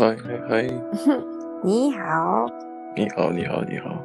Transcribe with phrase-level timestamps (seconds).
[0.00, 0.62] 嗨嗨嗨，
[1.62, 2.46] 你好，
[2.96, 4.02] 你好，你好，你好。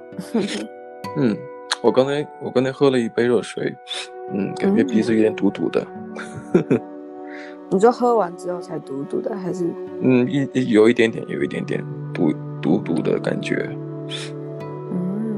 [1.15, 1.33] 嗯，
[1.81, 3.73] 我刚才我刚才喝了一杯热水，
[4.33, 5.87] 嗯，感觉鼻子有点堵堵的。
[7.71, 9.73] 你说喝完之后才堵堵的，还是？
[10.01, 11.81] 嗯，一有一点点，有一点点
[12.13, 12.29] 堵
[12.62, 13.65] 堵堵的感觉。
[14.91, 15.37] 嗯，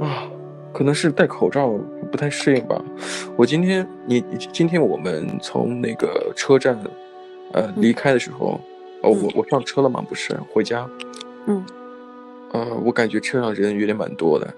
[0.00, 0.26] 啊，
[0.72, 1.78] 可能是戴口罩
[2.10, 2.82] 不太适应吧。
[3.36, 6.78] 我今天你今天我们从那个车站
[7.52, 8.58] 呃离开的时候。
[8.70, 10.04] 嗯哦，我我上车了吗？
[10.08, 10.88] 不是，回家。
[11.46, 11.64] 嗯，
[12.52, 14.52] 呃，我感觉车上人有点蛮多的。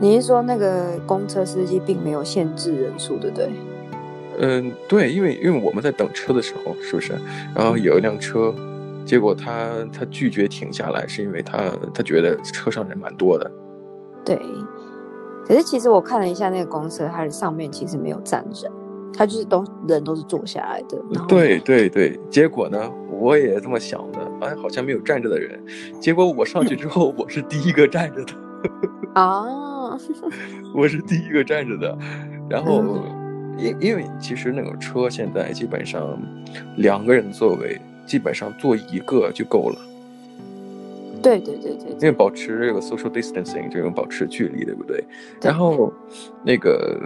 [0.00, 3.50] 你是说那个公车司机并没有限制人数，对不对？
[4.40, 7.14] 嗯，对，因为因为我们在等车的时候，是不是？
[7.54, 8.52] 然后有一辆车，
[9.06, 13.50] 结果他他拒绝停下来，是因为他他觉得车上人蛮多的。
[14.24, 14.38] 对，
[15.46, 18.70] 可是其实我看了一下那个公车，它的上面其实没有站人。
[19.16, 22.90] 它就是都人都是坐下来的，对对对，结果呢，
[23.24, 25.58] 我也这么想的，哎，好像没有站着的人，
[25.98, 28.34] 结果我上去之后，我是第一个站着的，
[29.14, 29.98] 啊，
[30.74, 31.96] 我是第一个站着的，
[32.50, 32.84] 然后，
[33.56, 36.20] 因因为其实那个车现在基本上
[36.76, 39.78] 两个人座位，基本上坐一个就够了，
[41.22, 45.02] 对对对对，因为保持这个 social distancing 这种保持距离，对不对？
[45.40, 45.90] 然后
[46.44, 47.00] 那个。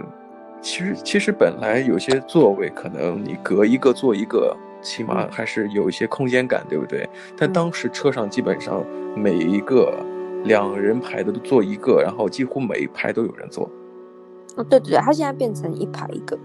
[0.61, 7.07] 其实，其实本来有些座位可能你隔一个坐一个，起码还是有一些空间感，对不对？
[7.37, 8.83] 但当时车上基本上
[9.15, 9.93] 每一个
[10.45, 13.69] 两人排的都坐一个，然后几乎每一排都有人坐。
[14.55, 16.37] 哦，对对对，他现在变成一排一个。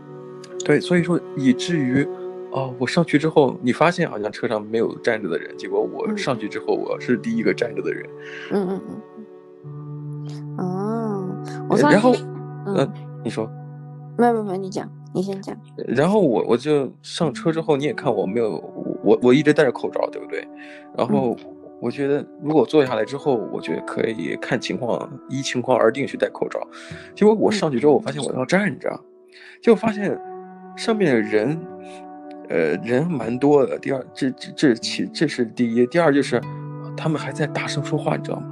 [0.65, 2.07] 对，所以说以至于，
[2.51, 8.09] 哦，我上去之后，你发现好像车上没有站着的人，结果我上去之后，我是第一个站着的人。
[8.51, 10.57] 嗯嗯嗯。
[10.59, 11.29] 哦，
[11.69, 12.15] 我然后，
[12.67, 13.51] 嗯、呃，你说。
[14.17, 15.57] 没有没有没有，你讲，你先讲。
[15.87, 18.59] 然后我我就上车之后，你也看我没有，
[19.05, 20.47] 我我一直戴着口罩，对不对？
[20.97, 21.37] 然后
[21.81, 26.61] 我觉得，如果坐下来之后，我觉得可以看情况，依情况而定去戴口罩。
[27.15, 28.91] 结果我上去之后，我发现我要站着，
[29.63, 30.21] 结果发现
[30.77, 31.59] 上面的人，
[32.49, 33.79] 呃，人蛮多的。
[33.79, 36.41] 第二，这这这其这是第一，第二就是
[36.97, 38.47] 他们还在大声说话，你知道吗？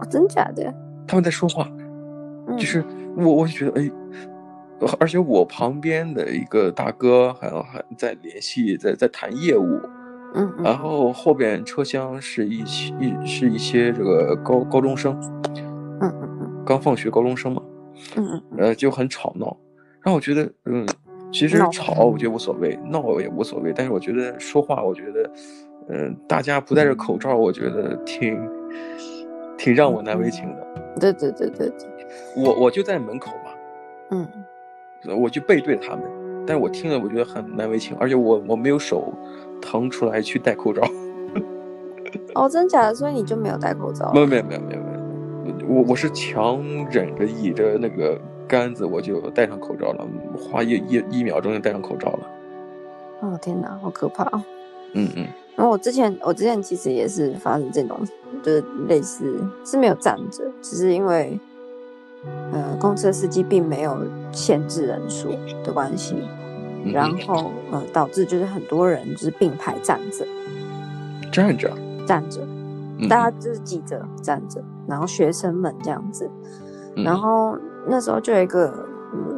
[0.00, 0.74] 哦，真假的？
[1.06, 1.66] 他们在说话，
[2.58, 2.84] 就是
[3.16, 3.90] 我我就觉得哎。
[5.00, 9.80] 而且我旁边的一个大哥还还在联系，在在谈业务，
[10.34, 10.76] 嗯，嗯，然。
[10.76, 15.18] 后后边车厢是一些一是一些这个高高中生，
[16.00, 17.62] 嗯嗯嗯，刚放学高中生嘛，
[18.16, 19.56] 嗯嗯，呃就很吵闹，
[20.02, 20.86] 让我觉得嗯，
[21.32, 25.30] 其实吵我觉得无所谓，闹也无所谓，但是我觉得说话我觉得，
[25.88, 28.38] 嗯，大家不戴着口罩，我觉得挺
[29.56, 30.66] 挺让我难为情的。
[31.00, 31.88] 对对对对对，
[32.36, 33.50] 我我就在门口嘛，
[34.10, 34.28] 嗯。
[35.14, 36.02] 我就背对他们，
[36.46, 39.12] 但是我听了我觉得很难为情，而且我我没有手
[39.60, 40.82] 腾出来去戴口罩。
[42.34, 42.94] 哦，真假的？
[42.94, 44.10] 所以你就没有戴口罩？
[44.12, 48.18] 没有没有没有没有没有，我我是强忍着倚着那个
[48.48, 50.06] 杆子，我就戴上口罩了，
[50.38, 52.30] 花一一一秒钟就戴上口罩了。
[53.20, 54.42] 哦天哪，好可怕哦！
[54.92, 55.26] 嗯嗯。
[55.56, 57.98] 然后我之前我之前其实也是发生这种，
[58.42, 61.38] 就是类似是没有站着，只是因为。
[62.52, 63.98] 呃，公车司机并没有
[64.32, 65.30] 限制人数
[65.64, 66.16] 的关系，
[66.92, 70.24] 然后呃，导致就是很多人就是并排站着，
[71.32, 71.70] 站着，
[72.06, 72.40] 站着，
[73.08, 76.30] 大家就是挤着站着，然后学生们这样子，
[76.94, 77.56] 然后
[77.88, 78.72] 那时候就有一个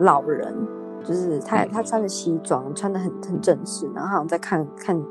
[0.00, 0.54] 老人，
[1.02, 5.02] 就是他他穿着西装，穿的很很正式，然后好像在看看，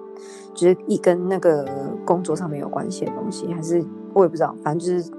[0.53, 1.66] 就是一跟那个
[2.05, 3.83] 工作上面有关系的东西，还是
[4.13, 5.11] 我也不知道，反正就是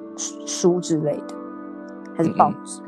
[0.47, 1.35] 书之类的。
[2.19, 2.83] 还是报纸，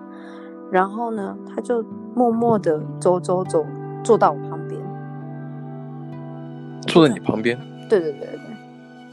[0.73, 1.85] 然后呢，他就
[2.17, 3.65] 默默的走走走，
[4.03, 4.81] 坐到我旁边，
[6.89, 7.57] 坐在你旁边。
[7.89, 8.41] 对对对对，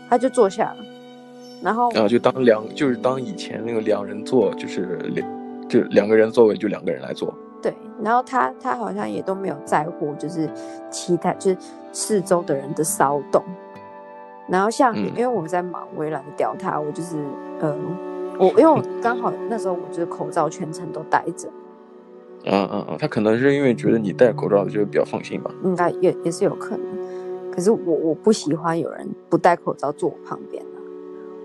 [0.09, 0.77] 他就坐下了，
[1.61, 7.31] 然后然后就当两就是当以前那个两人座，就是两就两个人座位就两个人来坐。
[7.61, 10.49] 对，然后他他好像也都没有在乎，就是
[10.89, 11.57] 期待就是
[11.91, 13.43] 四周的人的骚动，
[14.47, 17.17] 然后像、嗯、因为我们在忙，我也懒得屌他，我就是
[17.61, 17.95] 嗯。
[18.39, 21.49] 我因为我刚好那时候我就是口罩全程都戴着，
[22.45, 26.85] 嗯嗯嗯，他可能是因为觉得你戴口罩就比较放心吧，应该也也是有可能。
[27.51, 30.79] 可是我我不喜欢有人不戴口罩坐我旁边的，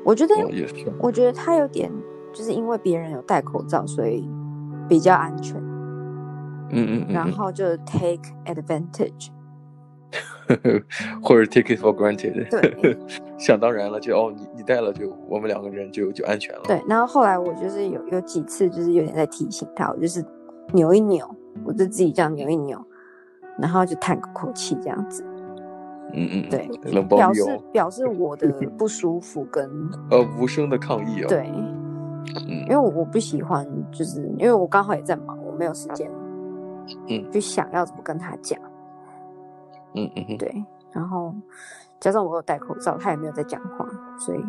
[0.04, 1.90] 我觉得、哦、也是，我觉得他有点
[2.32, 4.28] 就是因为别人有戴口罩，所以
[4.86, 5.56] 比较安全，
[6.68, 9.28] 嗯嗯，嗯，然后就 take advantage。
[11.22, 12.96] 或者 take it for granted，对，
[13.38, 16.62] 想当然了，就哦，你你带了就，我们两个人就就安全了。
[16.64, 20.24] 对，然后后来我就是有有几次，就是有点在提醒他，我就是
[20.72, 21.26] 扭一扭，
[21.64, 22.78] 我就自己这样扭一扭，
[23.58, 25.24] 然后就叹个口气这样子。
[26.14, 26.68] 嗯嗯，对，
[27.08, 29.70] 表示表示我的不舒服跟
[30.10, 31.50] 呃无声的抗议啊，对，
[32.46, 36.10] 嗯，因为我我不喜欢，就是因为我刚好也在忙，我没有时间，
[37.08, 38.60] 嗯，就想要怎么跟他讲，
[39.94, 41.34] 嗯嗯嗯，对，然后
[42.00, 43.86] 加上我有戴口罩，他也没有在讲话，
[44.18, 44.40] 所以，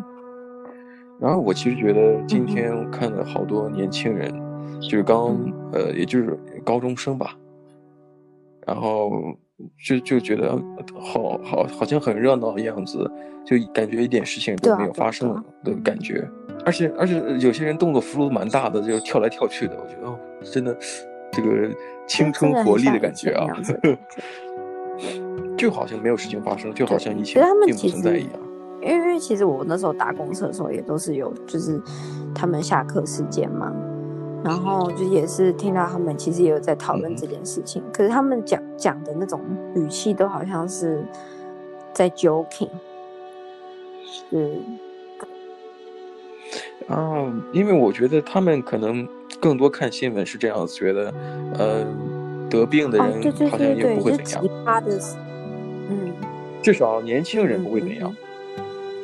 [1.20, 7.36] 然后我其实觉得今天我看了好多年轻人，嗯、就是刚、嗯、呃，也就是高中生吧，
[8.66, 9.10] 然后。
[9.78, 10.60] 就就觉得
[10.98, 13.08] 好好好像很热闹的样子，
[13.46, 15.32] 就感觉一点事情都没有发生
[15.62, 16.26] 的感觉，啊
[16.58, 20.76] 啊、而且而且有些人动作幅度蛮大的，就跳来跳去的，我觉得哦，真的
[21.30, 21.70] 这个
[22.04, 23.46] 青春活力的感觉啊，
[25.64, 28.32] 就好像没有事情发生，就好像以前并不存在一样。
[28.82, 31.80] 因为其实我那时候搭公车的时候也都是有，就是
[32.34, 33.72] 他们下课时间嘛。
[34.44, 39.40] 然后就也是听到他们其实也有在讨论这件事情，嗯、可是他们讲讲的那种
[39.74, 41.02] 语气都好像是
[41.94, 42.68] 在 joking，
[44.04, 44.58] 是
[46.88, 49.08] 啊，因为我觉得他们可能
[49.40, 51.14] 更多看新闻是这样子觉得，
[51.58, 51.86] 呃，
[52.50, 53.06] 得病的人
[53.50, 54.44] 好像也不会怎样，
[56.64, 58.10] 至少年轻人不会怎样。
[58.10, 58.16] 嗯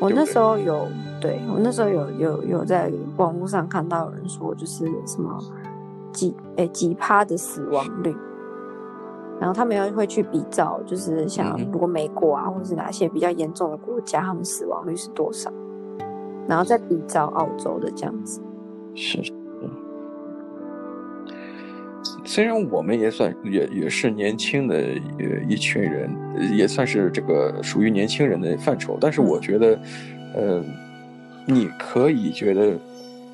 [0.01, 0.89] 我那时候有，
[1.21, 5.39] 对，我那时候有有有在网络上看到有人说，就是什么
[6.11, 8.17] 几诶几趴的死亡率，
[9.39, 15.53] 然后他们又会去比较，就是像如果美国啊，或者是哪些比较严重的国家，他们死亡率是多少，
[16.49, 18.41] 然后再比较澳洲的这样子。
[18.95, 19.21] 是。
[22.31, 24.77] 虽然我们也算也也是年轻的
[25.19, 26.09] 呃一群人，
[26.57, 29.81] 也算是这个属于年轻人的范畴，但是我觉得，
[30.37, 30.65] 呃，
[31.45, 32.79] 你可以觉得，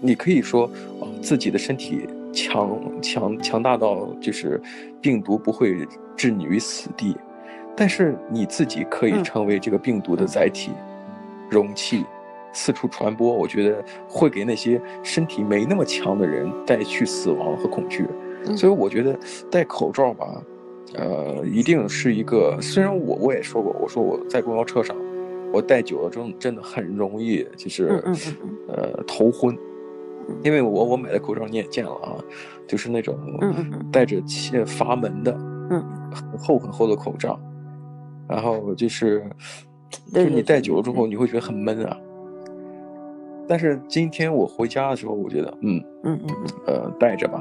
[0.01, 0.63] 你可以说，
[0.99, 4.59] 哦，自己的身体强强强大到就是
[4.99, 7.15] 病毒不会置你于死地，
[7.77, 10.71] 但是你自己可以成为这个病毒的载体、
[11.51, 12.03] 容器，
[12.51, 13.31] 四处传播。
[13.31, 18.07] 我觉得会给那些身体没那么强的人带去死亡和恐惧。
[18.55, 19.19] 所以我觉得
[19.51, 20.43] 戴口罩吧，
[20.95, 22.59] 呃，一定是一个。
[22.61, 24.95] 虽然我我也说过，我说我在公交车上，
[25.53, 28.03] 我戴久了真真的很容易就是，
[28.69, 29.57] 呃，头昏，
[30.43, 32.19] 因为我我买的口罩你也见了啊，
[32.67, 33.17] 就是那种
[33.91, 35.33] 带着气阀门的，
[35.71, 35.83] 嗯，
[36.13, 37.39] 很厚很厚的口罩，
[38.29, 39.25] 然后就是，
[40.13, 41.97] 就是你戴久了之后你会觉得很闷啊。
[43.49, 46.35] 但是今天我回家的时候，我觉得，嗯嗯嗯，
[46.67, 47.41] 呃，戴着吧。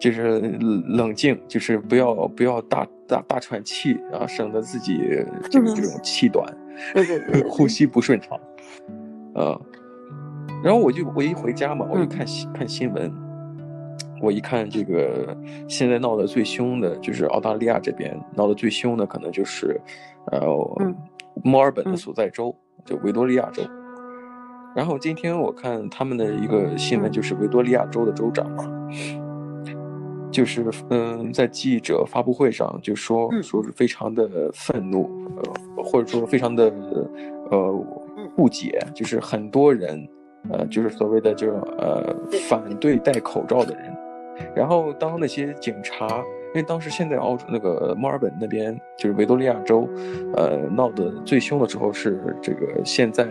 [0.00, 0.40] 就是
[0.88, 4.98] 冷静，就是不要不要大大大喘气啊，省得自己
[5.50, 6.44] 这 个这种气短，
[7.46, 8.40] 呼吸不顺畅。
[9.34, 9.60] 呃，
[10.64, 13.12] 然后我就我一回家嘛，我就看新看新闻，
[14.22, 15.36] 我一看这个
[15.68, 19.78] 现在闹得最凶的就是澳大利亚这边闹得最凶的，可能就是
[20.32, 20.40] 呃
[21.44, 22.56] 墨尔本的所在州，
[22.86, 23.62] 就维多利亚州。
[24.74, 28.64] 然后今天我看他们的一个新闻，就是维多利亚州的州长嘛。
[30.30, 36.72] 就是嗯，在记者发布会上就说说是非常的愤怒，呃，或者说非常的
[37.50, 37.86] 呃
[38.36, 40.08] 不解，就是很多人
[40.50, 42.14] 呃，就是所谓的就呃
[42.48, 43.96] 反对戴口罩的人，
[44.54, 49.88] 然后当那些警察，因为当时现在澳洲那个墨尔本那边就是维多利亚州，
[50.36, 53.28] 呃闹得最凶的时候是这个现在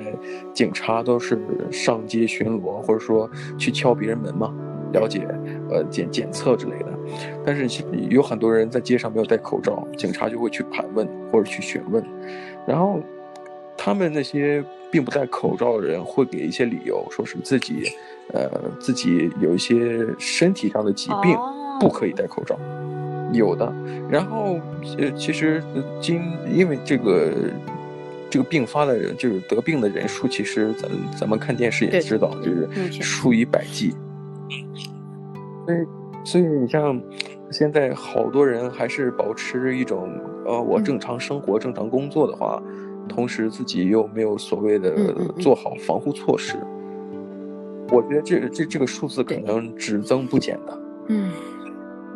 [0.54, 1.40] 警察都是
[1.72, 4.54] 上街巡逻，或者说去敲别人门嘛。
[4.94, 5.28] 了解，
[5.70, 6.88] 呃，检检测之类的，
[7.46, 12.04] 但是有很多人在街上没有戴口罩，警察就会去盘问或者去询问，
[12.68, 13.00] 然后
[13.78, 17.84] 他们那些并不戴口罩的人会给一些理由，说是自己，
[18.34, 21.38] 呃，自己有一些身体上的疾病，
[21.80, 22.60] 不可以戴口罩，
[23.32, 23.72] 有的。
[24.10, 24.60] 然后，
[24.98, 25.64] 呃，其实
[26.02, 27.32] 今因为这个
[28.30, 32.68] 这个病发的人，就是得病的人数，其实咱咱们看电视也知道，就是
[33.02, 33.94] 数以百计。
[35.66, 35.88] 所以，
[36.24, 37.02] 所以你像
[37.52, 40.10] 现在好多人还是保持一种，
[40.46, 42.62] 呃，我正常生活、正常工作的话，
[43.08, 46.58] 同时自己又没有所谓的做好防护措施，
[47.92, 50.82] 我觉得这这这个数字可能只增不减的。
[51.08, 51.32] 嗯，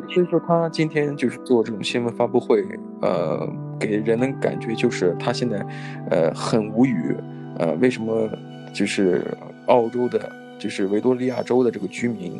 [0.10, 2.63] 所以说他今天就是做这种新闻发布会，
[3.02, 3.48] 呃，
[3.80, 5.66] 给人的感觉就是他现在，
[6.10, 7.16] 呃，很无语，
[7.58, 8.30] 呃，为什么
[8.74, 9.25] 就是
[9.68, 10.43] 澳洲的。
[10.60, 12.40] 就是维多利亚州的这个居民，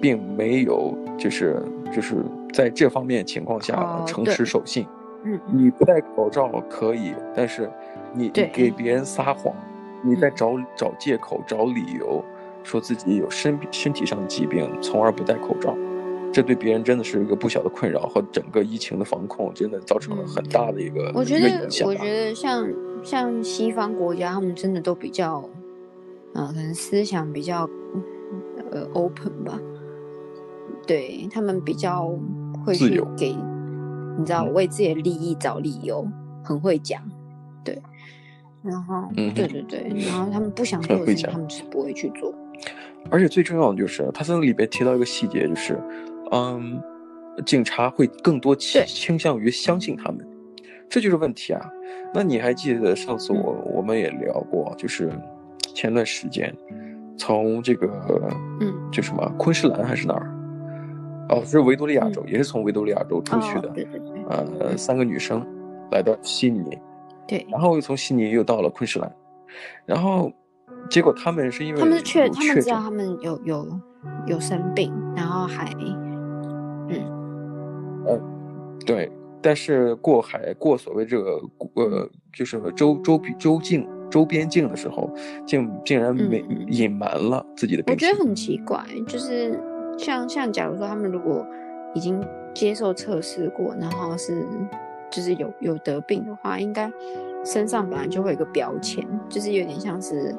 [0.00, 1.62] 并没有就是
[1.94, 2.16] 就是
[2.52, 4.86] 在这方面情况下诚实守信。
[5.24, 7.70] 嗯，你不戴口罩可以，但是
[8.12, 9.54] 你你给别人撒谎，
[10.04, 12.24] 你在找找借口、找理由，
[12.64, 15.76] 说自己有身身体上的疾病，从而不戴口罩。
[16.32, 21.68] 这对别人真的是一个不小的困扰，和整个疫情的防控真的造成了很大的一个、嗯、我觉得。
[21.84, 22.68] 我觉得像
[23.04, 25.48] 像西方国家，他们真的都比较，
[26.34, 27.68] 啊、呃，可能思想比较
[28.70, 29.58] 呃 open 吧，
[30.86, 32.14] 对他们比较
[32.64, 33.36] 会去给，
[34.18, 36.12] 你知道为自己的利益找理由，嗯、
[36.44, 37.02] 很会讲，
[37.64, 37.80] 对，
[38.62, 42.34] 然后、嗯、对对对，然后他们不想做的事情，他们是不会去做。
[43.10, 45.78] 而且最重要的就是，他在里边提到一个细节，就是。
[46.34, 46.82] 嗯，
[47.44, 50.26] 警察会更多倾倾向于相信他们，
[50.88, 51.60] 这就是问题啊。
[52.14, 55.12] 那你还记得上次我我们也聊过，就是
[55.74, 56.54] 前段时间
[57.16, 57.88] 从这个
[58.60, 60.30] 嗯，就什么昆士兰还是哪儿？
[61.28, 63.68] 哦，是维多利亚州，也是从维多利亚州出去的。
[63.68, 64.24] 对对对。
[64.28, 65.46] 呃，三个女生
[65.90, 66.78] 来到悉尼，
[67.26, 69.10] 对，然后又从悉尼又到了昆士兰，
[69.86, 70.32] 然后
[70.90, 73.80] 结果他们是因为他们是确他们知道他们有有
[74.26, 75.70] 有生病，然后还。
[76.88, 78.20] 嗯，
[78.84, 81.40] 对，但是过海过所谓这个
[81.74, 85.10] 呃，就是州州州境周边境的时候，
[85.44, 88.08] 竟竟然没隐瞒了自己的病情。
[88.08, 89.58] 我觉得很奇怪，就是
[89.98, 91.44] 像像假如说他们如果
[91.94, 92.22] 已经
[92.54, 94.46] 接受测试过，然后是
[95.10, 96.92] 就是有有得病的话，应该
[97.44, 100.36] 身上本来就会有个标签，就是有点像是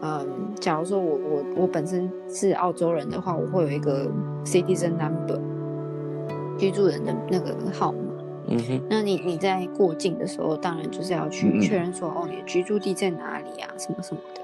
[0.00, 0.26] 嗯，
[0.60, 4.08] 假如说我我我本身是澳洲人的话，我会有一个
[4.44, 5.40] citizen number。
[6.56, 8.03] 居住人的那个号码，
[8.46, 14.40] 嗯哼，那你你在过境的时候，当然就是要去确认说，嗯、哦，你的居住地在哪里、啊，什么什么的。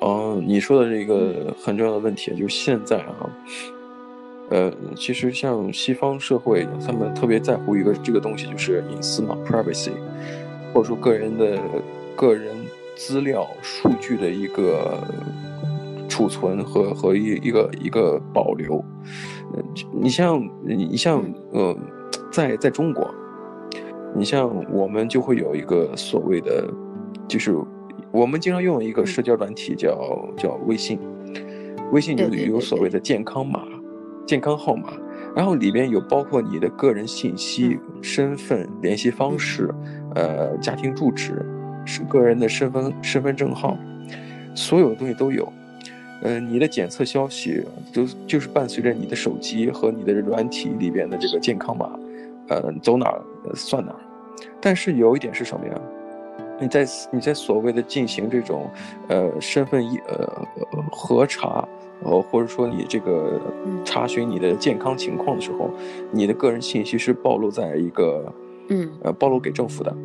[0.00, 3.30] 哦，你说的这个很重要的问题，就是现在啊，
[4.50, 9.90] 呃，其实像西方社会，他们特别在乎一个这个东西，就是隐私嘛，privacy，
[10.72, 11.58] 或者说个人的
[12.14, 12.54] 个人
[12.94, 14.98] 资料数据的一个
[16.08, 18.84] 储存和和一一个一个保留。
[19.92, 21.76] 你像你像呃，
[22.38, 23.12] 在在中国，
[24.14, 26.72] 你像我们就会有一个所谓的，
[27.26, 27.52] 就是
[28.12, 31.00] 我们经常用一个社交软体叫叫微信，
[31.90, 33.64] 微信里有所谓的健康码、
[34.24, 34.92] 健康号码，
[35.34, 39.68] 然后里边有包括你的个人信息、身份、联系方式、
[40.14, 41.44] 呃，家庭住址、
[41.84, 43.76] 是个人的身份身份证号，
[44.54, 45.52] 所有的东西都有。
[46.22, 51.90] 呃，你的检测消息就就是伴随着你的手机和你的软体里边的这个健康码，
[52.48, 53.22] 呃，走哪儿
[53.54, 53.98] 算哪儿。
[54.60, 55.80] 但是有一点是什么呀？
[56.60, 58.68] 你在你在所谓的进行这种
[59.08, 60.46] 呃身份一呃
[60.90, 61.66] 核查，
[62.02, 63.40] 呃或者说你这个
[63.84, 65.70] 查询你的健康情况的时候，
[66.10, 68.32] 你的个人信息是暴露在一个
[68.68, 69.96] 嗯呃暴露给政府的，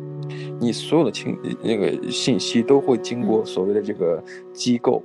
[0.60, 4.22] 你所有的情那个信息都会经过所谓的这个
[4.52, 5.02] 机构。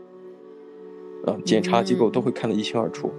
[1.25, 3.11] 啊，检查机构都会看得一清二楚，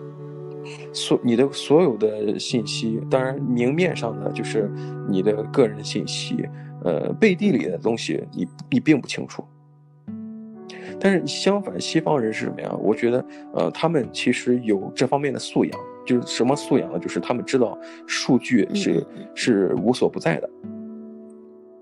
[0.92, 4.70] 所你的所有的信息，当然明面上的就是
[5.08, 6.48] 你的个人信息，
[6.84, 9.44] 呃，背地里的东西你你并不清楚。
[11.02, 12.70] 但是相反，西方人是什么呀？
[12.78, 13.24] 我觉得，
[13.54, 16.98] 呃，他们其实有这方面的素养，就是什么素养呢？
[16.98, 20.50] 就是他们知道数据是是无所不在的。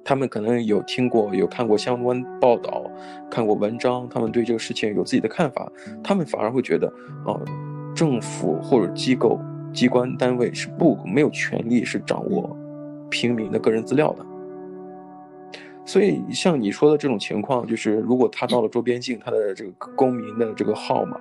[0.04, 2.90] 他们可能有听过、有看过相关报道、
[3.28, 5.70] 看过文章，他们对这个事情有自己的看法。
[6.02, 6.86] 他们反而会觉得，
[7.26, 7.44] 啊、呃，
[7.98, 9.40] 政府或者机构、
[9.72, 12.56] 机关单位是不没有权利是掌握
[13.10, 14.24] 平民的个人资料的。
[15.84, 21.18] 所以，像你说的这种情况，就是如果他到了周边境，他的这个公民的这个号码。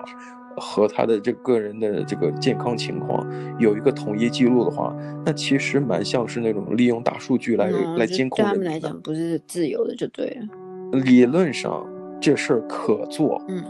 [0.59, 3.23] 和他的这个人的这个健康情况
[3.59, 4.91] 有一个统一记录的话，
[5.23, 8.49] 那其实蛮像是那种利用大数据来、嗯、来监控的。
[8.49, 10.99] 对他们来讲，不是自由的就对了。
[11.03, 11.85] 理论上
[12.19, 13.63] 这事儿可做，嗯，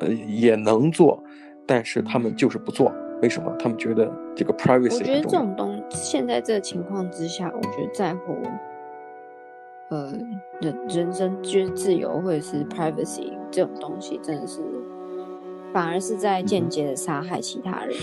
[0.00, 1.22] 呃，也能做，
[1.66, 2.92] 但是他们就是不做。
[3.22, 3.54] 为什么？
[3.58, 4.98] 他们觉得这个 privacy。
[4.98, 8.36] 我觉得这种东，现在这个情况之下，我觉得在乎，
[9.88, 10.12] 呃，
[10.60, 14.60] 人人身就是自由或者是 privacy 这种东西，真的是。
[15.72, 17.96] 反而是在间接的杀害其他人。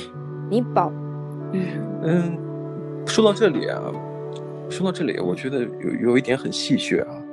[0.49, 0.91] 你保，
[2.01, 2.37] 嗯，
[3.05, 3.79] 说到这里啊，
[4.69, 7.23] 说到这里，我觉得有有一点很戏谑啊，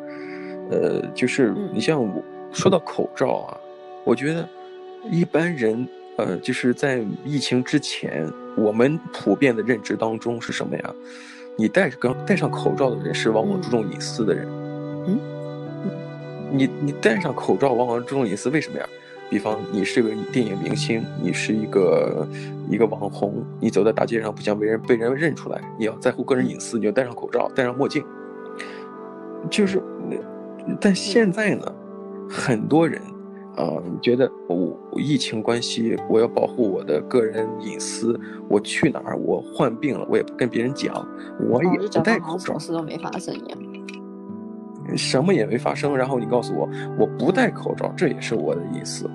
[0.71, 3.59] 呃，就是你像我说到口罩啊，
[4.05, 4.49] 我觉得
[5.11, 5.89] 一般人
[6.19, 10.95] 呃，就是在疫情之前，我们普遍的认知当中是什么呀？
[11.57, 14.47] 你戴上戴上口罩的人是往往注重隐私的人。
[15.07, 15.19] 嗯，
[16.53, 18.87] 你你戴上口罩往往注重隐私，为什么呀？
[19.31, 22.27] 比方你是个电影明星，你是一个
[22.69, 28.05] 一个网红，你走在大街上不想被人被人认出来，你要在乎个人隐私，你就戴上口罩，戴上墨镜。
[29.49, 29.81] 就是，
[30.81, 31.73] 但现在呢，
[32.29, 33.01] 很多人
[33.59, 40.95] 呃，觉得我疫情关系，我要保护我的个人隐私，我去哪儿，我患病了，我也不跟别人讲，
[41.51, 43.59] 我也不戴口罩，什么事都没发生一样，
[44.97, 45.97] 什么也没发生。
[45.97, 49.11] 然后你告诉我，我不戴口罩，这也是我的隐私。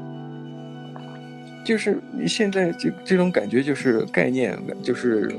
[1.65, 5.33] 就是你现在这这种感觉，就是概念，就是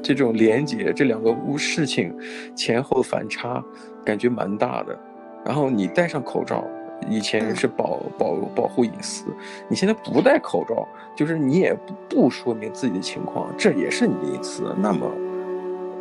[0.00, 2.16] 这种连接，这两个事情
[2.54, 3.60] 前后反差，
[4.04, 4.96] 感觉蛮大的。
[5.44, 6.64] 然后你戴上口罩。
[7.08, 9.24] 以前是保保保护隐私，
[9.68, 14.74] 你现在不戴口罩，就是你也不不说明自己的情况，这也是你的隐私。
[14.78, 15.06] 那么，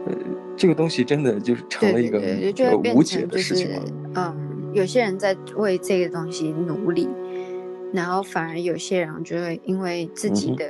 [0.08, 0.14] 呃，
[0.56, 2.20] 这个东西真的就是成了一个
[2.94, 3.82] 无解的事情了。
[4.16, 7.10] 嗯，有些人在为这个东西努力，
[7.92, 10.66] 然后反而有些人就会因为自己的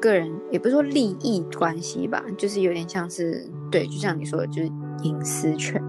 [0.00, 4.70] 个人，嗯、也不是说利益关系吧，就是有点像是对，就像你说的，就是
[5.02, 5.82] 隐私权，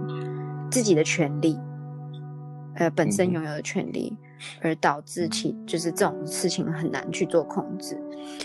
[0.70, 1.58] 自己的权利。
[2.75, 4.18] 呃，本身拥有的权利，
[4.62, 7.96] 而导致其就是这种事情很难去做控制，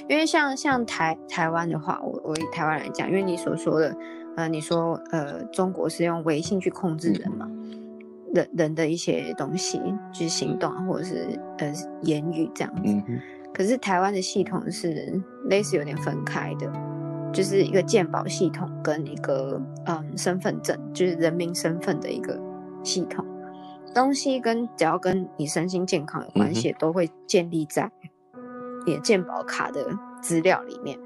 [0.08, 3.96] 因为像像台台湾的话，我我以台湾来讲，因为你所说的，
[4.36, 7.50] 呃，你说呃，中国是用微信去控制人嘛，
[8.34, 9.80] 人人的一些东西，
[10.12, 13.02] 就是行动或者是呃言语这样子，
[13.54, 16.70] 可是台湾的系统是类似有点分开的，
[17.32, 22.38] 就是一个鉴保系统跟一个嗯身份证，就是人民身份的一个
[22.84, 23.24] 系统。
[23.94, 27.90] 东西跟只要跟你身心健康有关系，都会建立在
[28.86, 29.86] 你的健保卡的
[30.22, 30.98] 资料里面。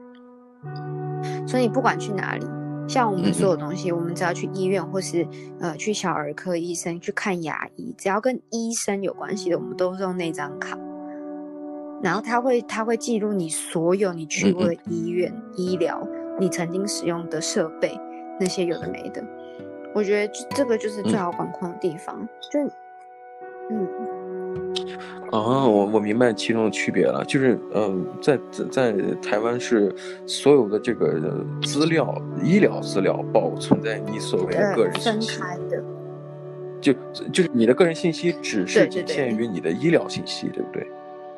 [1.46, 2.46] 所以你不管去哪里，
[2.88, 5.26] 像我们所有东西，我们只要去医院或是
[5.60, 10.78] 呃去小儿科医生去看牙医，只要跟医生有关系的，我们都是用那张卡。
[12.02, 16.06] 然后他会他会记录你所有你去过的医院、医疗，
[16.40, 17.96] 你曾经使用的设备，
[18.40, 19.24] 那些有的没的。
[19.94, 22.60] 我觉得这个就是最好管控的地方，嗯、就，
[23.70, 23.88] 嗯，
[25.30, 28.38] 啊，我我明白其中的区别了，就是，嗯、呃，在
[28.70, 29.94] 在台湾是
[30.26, 35.84] 所有的这个资料、医疗资料保存在你所谓的个人信息，分开的，
[36.80, 36.92] 就
[37.30, 40.86] 就是你的个人信息只是仅限于你的医疗信息，对不对？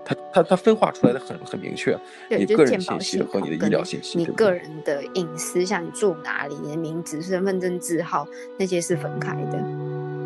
[0.05, 9.65] 它它它分化出来的很很明确，你个人信息和你的医疗信息，你个人的隐私，像你住哪里、你的名字、身份证字号那些是分开的，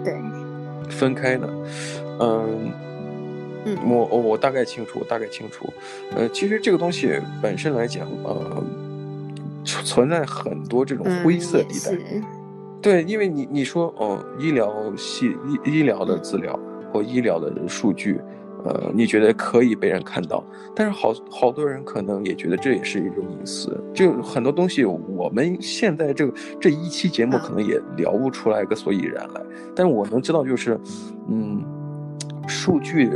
[0.05, 0.15] 对，
[0.91, 1.49] 分开的，
[2.19, 2.73] 嗯，
[3.67, 5.73] 嗯，我我大概清楚，我大概清楚，
[6.17, 8.65] 呃，其实这个东西本身来讲，呃，
[9.65, 12.25] 存在很多这种灰色地带，嗯、
[12.83, 16.59] 对，因为你你说，哦、呃，医疗系医医疗的资料
[16.93, 18.21] 或医疗的数据。
[18.65, 20.45] 呃，你觉得可以被人看到，
[20.75, 23.81] 但是好好多人可能也觉得这也是一种隐私。
[23.95, 29.41] 就很多东西，我们现在这个这一期节目可能也聊不出来个所以然来。
[29.77, 30.79] 但是我能知道，就是，
[31.29, 31.65] 嗯，
[32.49, 33.09] 数据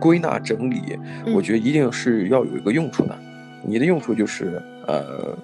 [0.00, 0.98] 归纳整理，
[1.34, 3.16] 我觉得一定是要有一个用处的。
[3.64, 5.36] 你的用处就是，呃，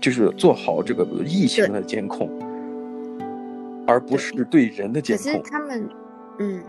[0.00, 2.30] 就是做好这个疫情的监控，
[3.86, 5.26] 而不是对人的监控。
[5.26, 5.88] 可是他们，
[6.38, 6.62] 嗯。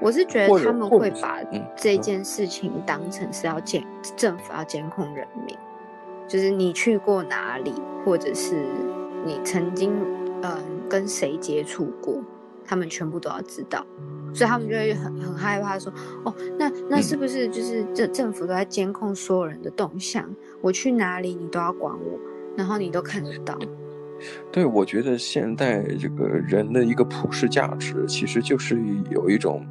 [0.00, 1.38] 我是觉得他们会把
[1.76, 3.86] 这件事情当成是要监
[4.16, 5.54] 政府要监控人民，
[6.26, 8.64] 就是你去过哪里，或者是
[9.24, 9.92] 你曾经
[10.42, 10.56] 嗯
[10.88, 12.22] 跟谁接触过，
[12.64, 13.84] 他们全部都要知道，
[14.32, 15.92] 所以他们就会很很害怕说，
[16.24, 20.24] 哦，那那是不是就是政政府都在监控所有人的动向？
[20.62, 22.18] 我去哪里你都要管我，
[22.56, 23.58] 然后你都看得到。
[24.52, 28.78] 对，我觉得现在这个人的一个普世价值，其实就是
[29.10, 29.66] 有一种，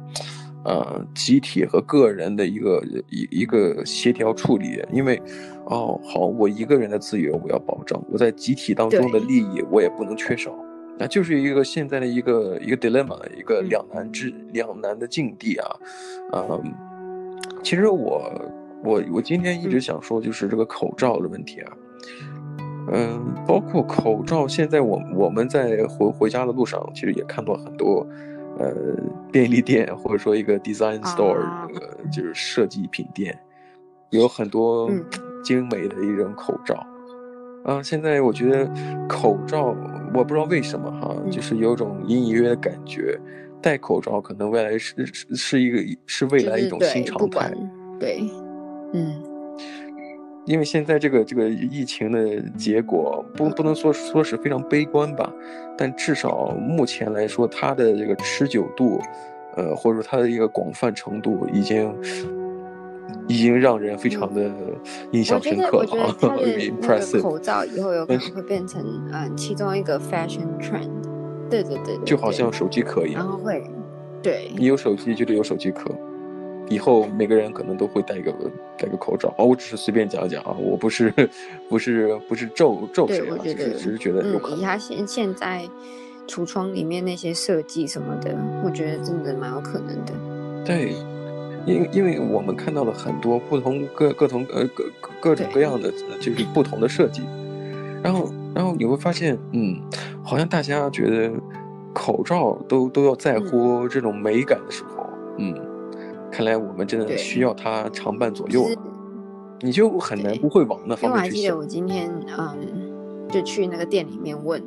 [0.64, 4.82] 呃，集体和个人的一个一一个协调处理。
[4.92, 5.20] 因为，
[5.66, 10.54] 哦，好，我一个人的自由我要保证，我在集体当中的利益我也不能缺少，
[10.98, 15.76] 那就是一个现在的一个一个 dilemma，一个两难之、嗯、两难的境地啊。
[16.32, 16.74] 嗯，
[17.62, 18.22] 其实我
[18.84, 21.72] 我我今天一直想说，就是这个口罩的问题啊。
[21.72, 22.29] 嗯，
[23.46, 28.06] 包括口罩，现在我我们在回回家的路上，其实也看到很多，
[28.58, 28.74] 呃，
[29.30, 31.38] 便利店或者说一个 design store，
[32.10, 33.38] 就是设计品店，
[34.10, 34.90] 有很多
[35.44, 36.84] 精美的一种口罩。
[37.64, 38.68] 嗯、啊，现在我觉得
[39.08, 39.76] 口罩，
[40.12, 43.16] 我不知道为什么哈，就是有种隐隐约约的感觉，
[43.62, 47.52] 戴口罩可能未来是是是一个是未来一种新常态。
[48.00, 48.28] 对，
[48.94, 49.29] 嗯。
[50.46, 55.30] 因为现在这个这个疫情的结果不不能说说是非常悲观吧，
[55.76, 59.00] 但至少目前来说，它的这个持久度，
[59.56, 61.94] 呃，或者说它的一个广泛程度，已经
[63.28, 64.50] 已经让人非常的
[65.12, 65.78] 印象深刻了。
[65.78, 70.88] 我觉得，我觉得它的那个口罩以后有可能会变成嗯其中一个 fashion trend。
[71.48, 73.22] 对对对，对，就好像手机壳一样。
[73.22, 73.62] 然后会，
[74.22, 74.50] 对。
[74.56, 75.90] 你有手机就得有手机壳。
[76.70, 78.32] 以后每个人可能都会戴一个
[78.78, 79.44] 戴个口罩啊。
[79.44, 81.12] 我只是随便讲讲啊，我不是
[81.68, 84.58] 不是不是咒咒谁啊，只是只是觉得有可能。
[84.58, 85.68] 嗯，以他现现在
[86.26, 90.12] 橱窗里面那些设计什么的，我觉得真的蛮有可能的。
[90.64, 90.94] 对，
[91.66, 94.84] 因因为我们看到了很多不同各各同呃各
[95.20, 97.22] 各种各样的就是不同的设计，
[98.02, 99.76] 然后然后你会发现，嗯，
[100.22, 101.30] 好像大家觉得。
[101.92, 105.69] 口罩都都要在乎这种美感的时候，嗯，嗯，
[106.30, 108.66] 看来我们真的需要它常伴左右，
[109.60, 111.42] 你就很难不会往那方面去想。
[111.42, 114.62] 因为我还记得我今天嗯，就去那个店里面问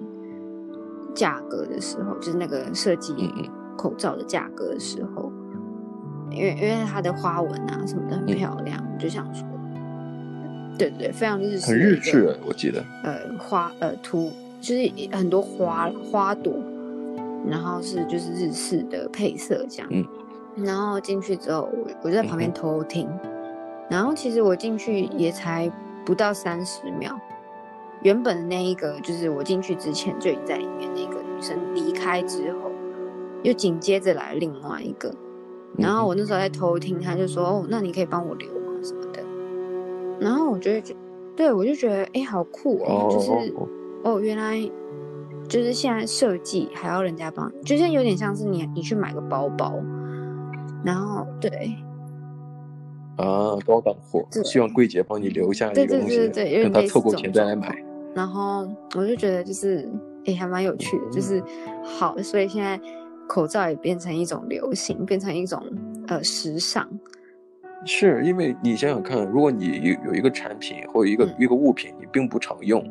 [1.16, 3.14] 价格的时候，就是那个设计
[3.78, 5.32] 口罩的价格的时候，
[6.30, 9.48] 嗯、因为因为它的花纹啊什么的很漂亮，我、嗯、就想说，
[10.78, 16.54] 对对对，非常日式，很日式，我记得，呃，花呃图就是很多花花朵。
[17.46, 20.02] 然后是就是日式的配色这样，嗯，
[20.56, 23.30] 然后进去之后，我我就在旁边偷听，嗯，
[23.90, 25.72] 然后其实我进去也才
[26.06, 27.20] 不到三十秒，
[28.02, 32.72] 原本的那一个就是我进去之前就已经在里面那个女生离开之后，
[33.42, 35.14] 又紧接着来另外一个，
[35.78, 39.24] 然后我那时候在偷听，他就说哦，那你可以帮我留吗什么的，
[40.20, 41.00] 然后我就觉得，
[41.36, 43.32] 对我就觉得哎好酷哦，就是
[44.04, 44.70] 哦原来。
[45.50, 49.74] 就是现在设计还要人家帮，就像有点像是你你去买个包包，
[50.84, 51.76] 然后对，
[53.18, 57.76] 啊高档货，希望柜姐帮你留下一个东西，对对对对，让他凑够钱再来买。
[58.14, 59.90] 然后我就觉得就是
[60.26, 61.42] 哎还蛮有趣的，就是
[61.84, 62.80] 好，所以现在
[63.28, 65.62] 口罩也变成一种流行，变成一种
[66.08, 66.88] 呃时尚。
[67.86, 72.84] 是因为你想想看，如果你有有一个产品或者一个、嗯、一个物品，你并不常用。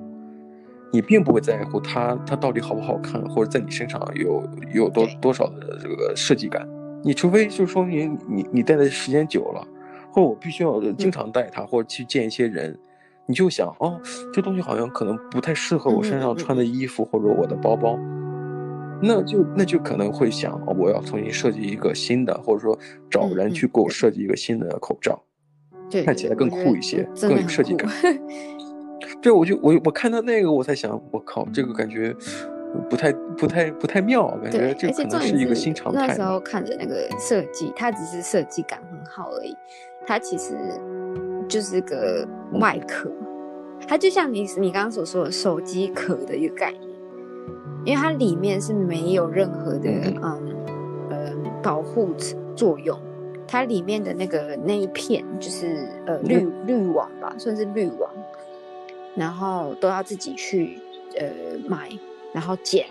[0.94, 6.68] 你并不会在乎它，它到底好不好看，或者在你身上有有多多少的这个设计感。
[7.04, 9.66] 你除非就说明你你戴的时间久了，
[10.10, 12.78] 或者我必须要经常戴它，或者去见一些人，
[13.26, 14.00] 你就想哦，
[14.32, 17.98] 这东西好像可能不太适合我身上穿的衣服或者我的包包，
[19.02, 22.78] 那就那就可能会想哦，我要重新设计一个新的，或者说
[23.10, 25.20] 找人去给我设计一个新的口罩，
[26.04, 27.90] 看起来更酷一些，更有设计感。
[29.20, 32.14] 对我就我我看到那个我才想，我靠，这个感觉
[32.88, 36.06] 不太不太不太妙，感觉这可能是一个新常态。
[36.06, 39.56] 那时候看着那个设计，它只是设计感很好而已，
[40.06, 40.54] 它其实
[41.48, 42.26] 就是个
[42.60, 43.10] 外壳，
[43.86, 46.82] 它就像你你刚刚所说的手机壳的一个概念，
[47.84, 49.90] 因为它里面是没有任何的
[50.22, 50.56] 嗯
[51.10, 51.32] 呃
[51.62, 52.14] 保护
[52.56, 52.98] 作用，
[53.46, 58.10] 它里面的那个那一片就是呃滤滤网吧，算是滤网。
[59.14, 60.78] 然后都要自己去，
[61.18, 61.28] 呃，
[61.68, 61.90] 买，
[62.32, 62.86] 然后剪，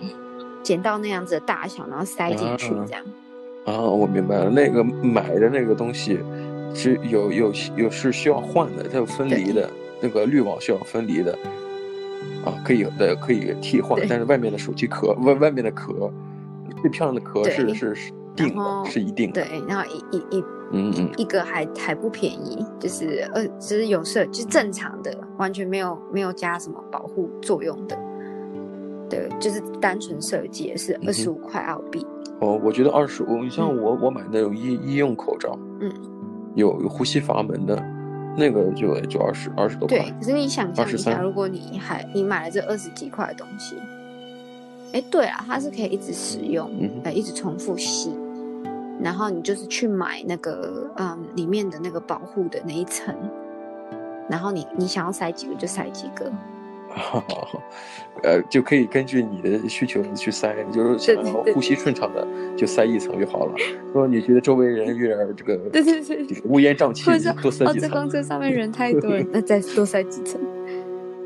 [0.63, 3.03] 剪到那样子的大小，然后塞进去这样。
[3.65, 6.19] 啊，啊我明白了，那个买的那个东西
[6.73, 9.69] 是有有有是需要换的，它有分离的，
[10.01, 11.37] 那个滤网需要分离的。
[12.45, 16.11] 啊，可以的，可以替换，但是外面的手机壳，外外面的壳，
[16.81, 19.43] 最漂亮的壳是是是定的，是一定的。
[19.43, 20.43] 对，然后一一一。
[20.73, 27.99] 嗯嗯，一个还还不便宜，就是呃，只是有色，就是正常的，完全没有没有加什么保护作用的，
[29.11, 32.03] 对，就是单纯设计也是二十五块澳币。
[32.39, 35.91] 哦，我觉得二十五，你像我、嗯、我买那种医医用口罩，嗯，
[36.55, 37.75] 有有呼吸阀门的，
[38.35, 39.99] 那个就就二十二十多块。
[39.99, 43.75] 对，可是你想象一下，如果你还你买了这二十几块的东西，
[44.93, 48.17] 哎，对啊，它是可以一直使用，嗯，呃，一直重复洗。
[49.03, 53.15] 然后你就是去买那个，嗯，里面的那个保护的那一层，
[54.29, 56.31] 然后你你想要塞几个就塞几个，
[58.23, 63.53] 呃，就可以根据你的需求去塞，就是想要呼吸顺畅的就塞一层就好了。
[63.93, 67.05] 说你觉得周围人有点这个，对对对，乌烟瘴气，
[67.41, 67.89] 多塞几层。
[67.89, 70.39] 哦，这公车上面人太多了， 那再多塞几层。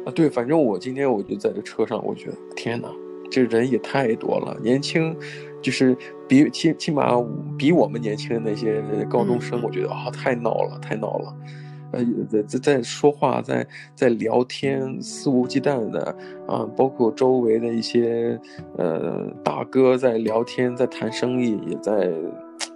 [0.05, 2.87] 啊，对，反正我今天我就在这车上，我觉得天哪，
[3.29, 5.15] 这人也太多了，年轻。
[5.61, 5.97] 就是
[6.27, 7.19] 比起起码
[7.57, 11.35] 比我们年轻的那些高中生，我觉得啊、哦、太闹了，太闹了，
[11.91, 16.15] 呃，在在在说话，在在聊天，肆无忌惮的
[16.47, 18.39] 啊，包括周围的一些
[18.77, 22.11] 呃大哥在聊天，在谈生意，也在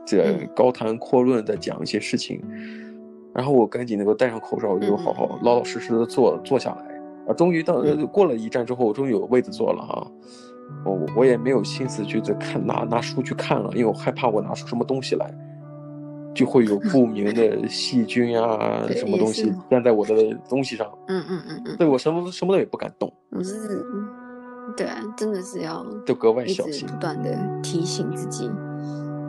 [0.06, 2.41] 这高谈阔论在讲一些事情。
[3.34, 7.34] 然后我赶紧能够戴上口罩，我就好好老老实实的坐坐下来啊。
[7.34, 10.08] 终于到过了一站之后，我终于有位子坐了啊。
[10.86, 15.34] 我我也没有心思去再看拿拿书去看了，因为我害怕我拿出什么东西来，
[16.34, 20.88] 就会有不明的细菌啊 什么东西粘在我的东西上。
[21.08, 23.12] 嗯嗯嗯嗯，对我什么什么都也不敢动。
[23.32, 23.54] 我是，
[24.78, 28.46] 对啊，真的是要就格外小心，不断的提醒自己，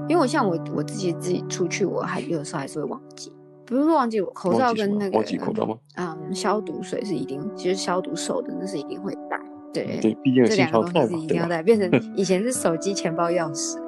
[0.08, 3.32] 因为我像我我自己自己出去，我还有时候还是会忘记，
[3.66, 5.76] 不是忘记我口罩跟那个忘记口罩吗？
[5.96, 9.40] 嗯，消毒水是一定，其实消毒手的那是一定会带。
[9.72, 13.78] 对对，毕竟这两个东西是一定要带，变成以前是手机、钱包、钥匙，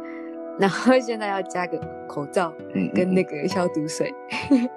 [0.59, 2.53] 然后现在要加个口罩
[2.95, 4.13] 跟那个消毒水。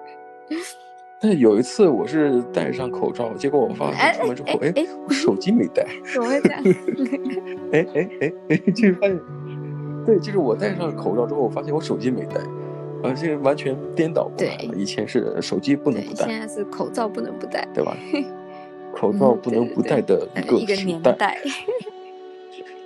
[1.21, 5.85] 但有一次我是戴上口罩，结果我发现出门之后，哎哎，我手机没带。
[6.13, 6.61] 怎么会这样？
[7.71, 9.19] 哎哎哎哎，就是发现，
[10.05, 12.41] 对，就是我戴上口罩之后，我发现我手机没带，
[13.01, 14.75] 而且完全颠倒过来了。
[14.75, 17.95] 以前是手机不能不带，现在是口罩不能不戴，对吧？
[18.93, 20.27] 口罩不能不戴的
[20.59, 21.39] 一个年代，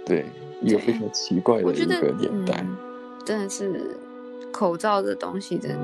[0.06, 0.25] 对，
[0.62, 2.65] 一个非常奇怪的一个年代，
[3.26, 3.95] 真的是
[4.52, 5.78] 口罩的东西，真的，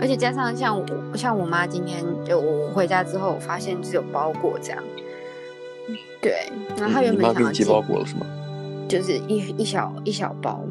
[0.00, 4.82] 而且加上像我，像我妈今天就我回家之后，我发现只有包裹这样，
[6.20, 8.26] 对，然后她原本想要寄包裹了是吗？
[8.88, 10.64] 就是一一小一小包，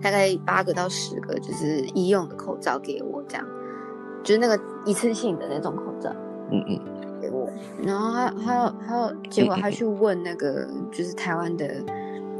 [0.00, 3.44] 大概八个到十个，就是医用的口罩给我这样，
[4.22, 6.10] 就是那个一次性的那种口罩，
[6.50, 6.80] 嗯嗯。
[7.82, 11.66] 然后还还有还有，结果她去问那个就是台湾的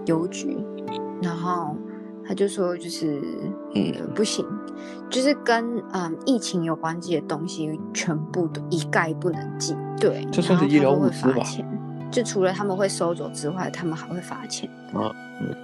[0.09, 0.57] 邮局，
[1.23, 1.77] 然后
[2.27, 3.21] 他就说就是
[3.75, 4.45] 嗯不行，
[5.11, 9.77] 就是跟嗯疫情有关系的东西全部都一概不能寄。
[10.01, 11.45] 对，这算是医疗物资吧？
[12.11, 15.13] 就除了他们会收走之外，他们还会罚钱啊。
[15.43, 15.55] 嗯，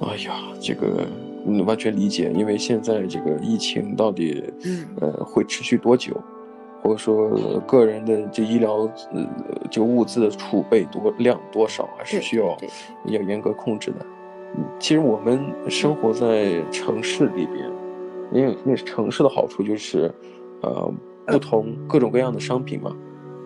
[0.00, 1.06] 哎呀，这个
[1.64, 6.14] 完全理解，因为现在这个疫情到底嗯呃会持续多久？
[6.82, 7.30] 或者说
[7.66, 9.26] 个人的这医疗呃
[9.70, 12.56] 就物资的储备多量多少，还是需要
[13.04, 14.06] 要严格控制的。
[14.78, 17.70] 其实我们生活在城市里边，
[18.32, 20.10] 因为那城市的好处就是，
[20.62, 20.92] 呃，
[21.26, 22.96] 不同各种各样的商品嘛，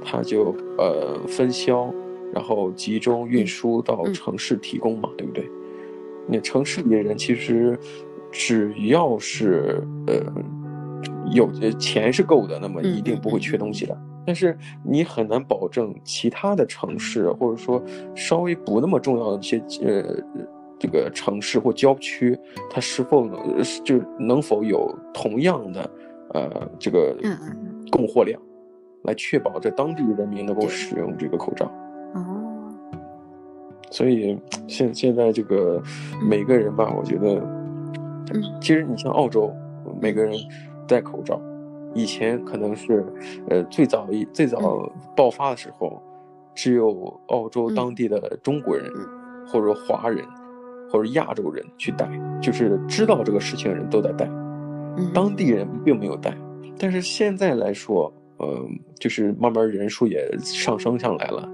[0.05, 1.93] 它就呃分销，
[2.33, 5.51] 然后集中运输到城市提供嘛，对不对？
[6.27, 7.79] 那城市里的人其实
[8.31, 10.15] 只要是呃。
[11.35, 13.93] 有的钱是够的，那么一定不会缺东西的。
[13.93, 17.83] 嗯、但是你很难保证其他的城市，或者说
[18.15, 20.17] 稍微不那么重要的一些呃
[20.79, 22.39] 这个城市或郊区，
[22.71, 25.91] 它是否能就能否有同样的
[26.35, 27.17] 呃这个
[27.91, 28.41] 供货量，
[29.03, 31.67] 来确保这当地人民能够使用这个口罩。
[32.15, 32.73] 哦，
[33.91, 35.83] 所以现现在这个
[36.23, 37.43] 每个人吧，我觉得，
[38.61, 39.53] 其实你像澳洲，
[40.01, 40.39] 每个人。
[40.87, 41.41] 戴口罩，
[41.95, 43.05] 以前可能是，
[43.49, 46.03] 呃，最早一最早爆发的时候，
[46.55, 48.91] 只有澳洲当地的中国人，
[49.47, 50.25] 或者华人，
[50.91, 52.09] 或者亚洲人去戴，
[52.43, 54.29] 就是知道这个事情的人都在戴，
[55.13, 56.37] 当地人并没有戴。
[56.79, 58.47] 但是现在来说，呃，
[58.99, 61.49] 就是慢慢人数也上升上来了，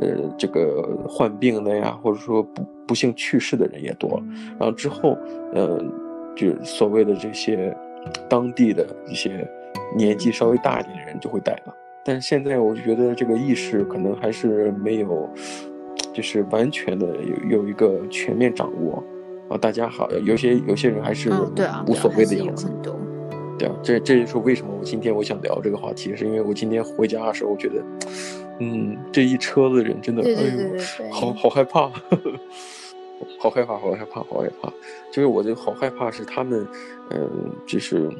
[0.00, 4.22] 呃，这个患病的呀，或者说不不幸去世的人也多，
[4.58, 5.16] 然后之后，
[5.54, 5.82] 呃，
[6.36, 7.76] 就所谓的这些。
[8.28, 9.46] 当地的一些
[9.96, 15.28] 年纪稍微大一点的人就会戴了，但是现在我就觉得这个意识可能还是没有，
[16.12, 19.02] 就是完全的有有一个全面掌握
[19.48, 19.56] 啊。
[19.56, 21.30] 大家好，有些有些人还是
[21.86, 22.68] 无所谓的样子。
[23.58, 27.82] 对啊，这这就是为什么我今天我想聊这个话题，是因为我今天回家的时候，我觉得，
[28.60, 31.90] 嗯，这一车子人真的，哎呦，好好害怕。
[33.38, 34.68] 好害怕，好害怕，好害怕！
[35.10, 36.66] 就是我就好害怕是他们，
[37.10, 37.28] 嗯、呃，
[37.66, 38.10] 就是，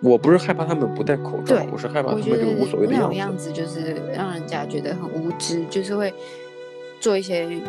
[0.00, 3.08] 我不是害怕他们不戴口罩，我是害怕他们这个无所谓的样子。
[3.08, 6.12] 那种样子就是让人家觉得很无知，就是会
[7.00, 7.60] 做一些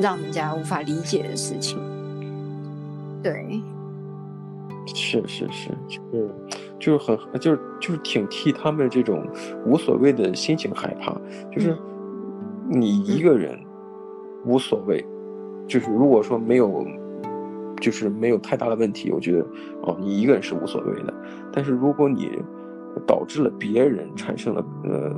[0.00, 1.78] 让人家无法理解的事情。
[3.22, 3.60] 对，
[4.86, 6.30] 是是是，就是
[6.78, 9.26] 就是很就是就是挺替他们这种
[9.64, 11.16] 无所谓的心情害怕。
[11.52, 11.76] 就是
[12.68, 13.58] 你一个人
[14.44, 15.04] 无所谓。
[15.66, 16.86] 就是如果说没有，
[17.80, 19.46] 就是没有太大的问题，我觉得
[19.82, 21.14] 哦，你一个人是无所谓的。
[21.52, 22.30] 但是如果你
[23.06, 25.14] 导致了别人产生了呃，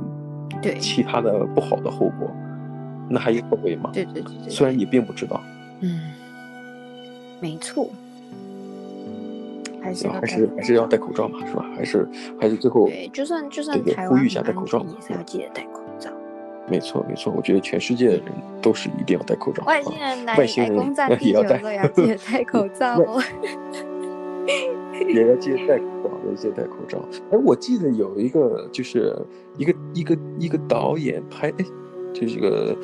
[0.61, 2.29] 对其他的不好的后果，
[3.09, 3.89] 那还有所谓吗？
[3.93, 4.49] 对对对，对。
[4.49, 5.41] 虽然你并不知道。
[5.81, 6.11] 嗯，
[7.39, 7.89] 没错。
[9.79, 11.65] 还是还是还是要戴口罩嘛，是吧？
[11.75, 12.05] 还是
[12.41, 15.86] 还是最后对，就算就算台湾呼吁一下戴口罩，也是要记得戴口罩。
[16.69, 18.25] 没错，没错，我觉得全世界的人
[18.61, 19.63] 都是一定要戴口罩。
[19.63, 20.73] 外星人来，外星人
[21.21, 21.83] 也要戴，也要
[22.29, 23.23] 戴口罩哦。
[25.07, 26.99] 也要记得戴口罩，也要记得戴口罩。
[27.31, 29.15] 哎，我记得有一个，就是
[29.57, 31.65] 一个一个一个导演拍，哎，
[32.13, 32.77] 就是这个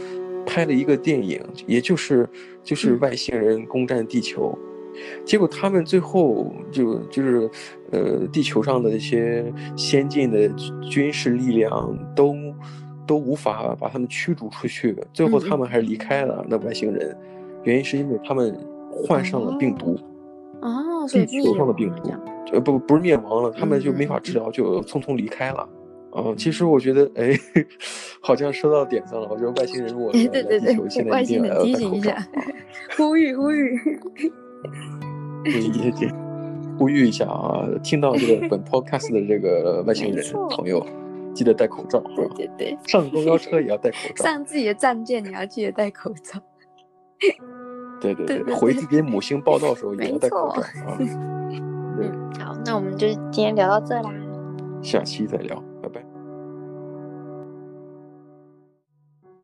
[0.45, 2.29] 拍了一个电影，也就是
[2.63, 4.57] 就是外星人攻占地球，
[4.93, 7.49] 嗯、结果他们最后就就是
[7.91, 10.47] 呃，地球上的一些先进的
[10.89, 12.33] 军事力量都。
[13.05, 17.15] 都无法把他们驱逐出去，最后他们还是离开了那外星人，
[17.63, 18.57] 原因是因为他们
[18.91, 19.97] 患上了病毒，
[20.61, 22.11] 哦，地球上的病毒，
[22.51, 25.67] 呃，不，不是灭亡了，他们就没法治疗，就匆匆离开了。
[26.15, 27.35] 嗯，其实我觉得，哎，
[28.21, 29.27] 好像说到点上了。
[29.31, 32.11] 我觉得外星人如果来地球，现在一定要戴口罩。
[32.95, 33.75] 呼吁呼吁，
[36.77, 37.67] 呼吁一下啊！
[37.83, 40.85] 听到这个本 podcast 的这个外星人朋友，
[41.33, 41.99] 记得戴口罩。
[42.15, 44.23] 对对对，上公交车也要戴口罩。
[44.23, 46.39] 上自己的战舰，你要记得戴口罩。
[47.99, 50.97] 对对对，回自己母星报道的时候也要戴口罩啊。
[50.99, 54.11] 嗯，好，那我们就今天聊到这啦，
[54.81, 55.63] 下期再聊。